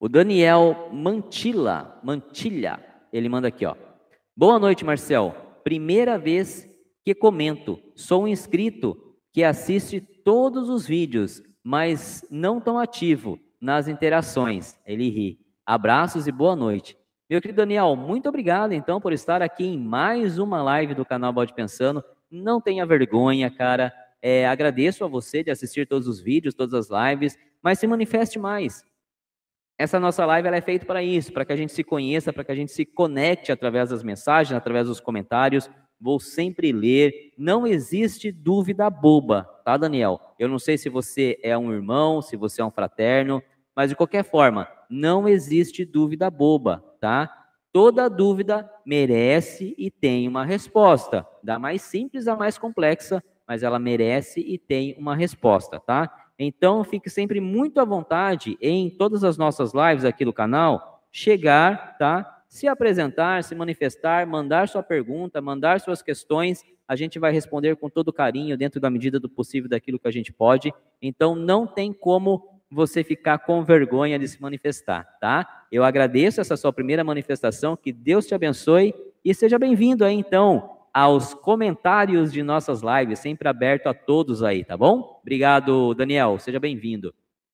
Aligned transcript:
O 0.00 0.08
Daniel 0.08 0.90
Mantilla, 0.92 1.98
Mantilha, 2.04 2.78
ele 3.12 3.28
manda 3.28 3.48
aqui, 3.48 3.66
ó. 3.66 3.74
Boa 4.36 4.56
noite, 4.56 4.84
Marcel. 4.84 5.34
Primeira 5.64 6.16
vez 6.16 6.68
que 7.04 7.12
comento. 7.12 7.80
Sou 7.96 8.22
um 8.22 8.28
inscrito 8.28 8.96
que 9.32 9.42
assiste 9.42 10.00
todos 10.00 10.68
os 10.68 10.86
vídeos, 10.86 11.42
mas 11.64 12.24
não 12.30 12.60
tão 12.60 12.78
ativo 12.78 13.40
nas 13.60 13.88
interações. 13.88 14.78
Ele 14.86 15.10
ri. 15.10 15.40
Abraços 15.66 16.28
e 16.28 16.32
boa 16.32 16.54
noite. 16.54 16.96
Meu 17.28 17.40
querido 17.40 17.56
Daniel, 17.56 17.96
muito 17.96 18.28
obrigado 18.28 18.72
então 18.74 19.00
por 19.00 19.12
estar 19.12 19.42
aqui 19.42 19.64
em 19.64 19.78
mais 19.78 20.38
uma 20.38 20.62
live 20.62 20.94
do 20.94 21.04
canal 21.04 21.32
Bode 21.32 21.52
Pensando. 21.52 22.04
Não 22.30 22.60
tenha 22.60 22.86
vergonha, 22.86 23.50
cara. 23.50 23.92
É, 24.22 24.46
agradeço 24.46 25.04
a 25.04 25.08
você 25.08 25.42
de 25.42 25.50
assistir 25.50 25.88
todos 25.88 26.06
os 26.06 26.20
vídeos, 26.20 26.54
todas 26.54 26.72
as 26.72 27.10
lives, 27.10 27.36
mas 27.60 27.80
se 27.80 27.86
manifeste 27.88 28.38
mais. 28.38 28.86
Essa 29.78 30.00
nossa 30.00 30.26
live 30.26 30.48
é 30.48 30.60
feita 30.60 30.84
para 30.84 31.04
isso, 31.04 31.32
para 31.32 31.44
que 31.44 31.52
a 31.52 31.56
gente 31.56 31.72
se 31.72 31.84
conheça, 31.84 32.32
para 32.32 32.42
que 32.42 32.50
a 32.50 32.54
gente 32.54 32.72
se 32.72 32.84
conecte 32.84 33.52
através 33.52 33.90
das 33.90 34.02
mensagens, 34.02 34.56
através 34.56 34.88
dos 34.88 34.98
comentários. 34.98 35.70
Vou 36.00 36.18
sempre 36.18 36.72
ler. 36.72 37.32
Não 37.38 37.64
existe 37.64 38.32
dúvida 38.32 38.90
boba, 38.90 39.44
tá, 39.64 39.76
Daniel? 39.76 40.20
Eu 40.36 40.48
não 40.48 40.58
sei 40.58 40.76
se 40.76 40.88
você 40.88 41.38
é 41.44 41.56
um 41.56 41.72
irmão, 41.72 42.20
se 42.20 42.36
você 42.36 42.60
é 42.60 42.64
um 42.64 42.72
fraterno, 42.72 43.40
mas 43.74 43.90
de 43.90 43.94
qualquer 43.94 44.24
forma, 44.24 44.66
não 44.90 45.28
existe 45.28 45.84
dúvida 45.84 46.28
boba, 46.28 46.84
tá? 47.00 47.32
Toda 47.72 48.10
dúvida 48.10 48.68
merece 48.84 49.76
e 49.78 49.92
tem 49.92 50.26
uma 50.26 50.44
resposta, 50.44 51.24
da 51.40 51.56
mais 51.56 51.82
simples 51.82 52.26
à 52.26 52.34
mais 52.34 52.58
complexa, 52.58 53.22
mas 53.46 53.62
ela 53.62 53.78
merece 53.78 54.40
e 54.40 54.58
tem 54.58 54.96
uma 54.98 55.14
resposta, 55.14 55.78
tá? 55.78 56.10
Então, 56.38 56.84
fique 56.84 57.10
sempre 57.10 57.40
muito 57.40 57.80
à 57.80 57.84
vontade 57.84 58.56
em 58.60 58.88
todas 58.88 59.24
as 59.24 59.36
nossas 59.36 59.72
lives 59.74 60.04
aqui 60.04 60.24
do 60.24 60.32
canal, 60.32 61.02
chegar, 61.10 61.96
tá? 61.98 62.42
Se 62.48 62.68
apresentar, 62.68 63.42
se 63.42 63.54
manifestar, 63.54 64.26
mandar 64.26 64.68
sua 64.68 64.82
pergunta, 64.82 65.40
mandar 65.40 65.80
suas 65.80 66.00
questões, 66.00 66.64
a 66.86 66.94
gente 66.94 67.18
vai 67.18 67.32
responder 67.32 67.76
com 67.76 67.90
todo 67.90 68.12
carinho, 68.12 68.56
dentro 68.56 68.80
da 68.80 68.88
medida 68.88 69.18
do 69.18 69.28
possível 69.28 69.68
daquilo 69.68 69.98
que 69.98 70.08
a 70.08 70.12
gente 70.12 70.32
pode. 70.32 70.72
Então, 71.02 71.34
não 71.34 71.66
tem 71.66 71.92
como 71.92 72.58
você 72.70 73.02
ficar 73.02 73.38
com 73.38 73.64
vergonha 73.64 74.18
de 74.18 74.28
se 74.28 74.40
manifestar, 74.40 75.04
tá? 75.20 75.64
Eu 75.72 75.84
agradeço 75.84 76.40
essa 76.40 76.56
sua 76.56 76.72
primeira 76.72 77.02
manifestação, 77.02 77.76
que 77.76 77.92
Deus 77.92 78.26
te 78.26 78.34
abençoe 78.34 78.94
e 79.24 79.34
seja 79.34 79.58
bem-vindo 79.58 80.04
aí, 80.04 80.14
então, 80.14 80.77
aos 80.98 81.32
comentários 81.32 82.32
de 82.32 82.42
nossas 82.42 82.80
lives, 82.82 83.20
sempre 83.20 83.48
aberto 83.48 83.86
a 83.86 83.94
todos 83.94 84.42
aí, 84.42 84.64
tá 84.64 84.76
bom? 84.76 85.20
Obrigado, 85.22 85.94
Daniel, 85.94 86.40
seja 86.40 86.58
bem-vindo. 86.58 87.14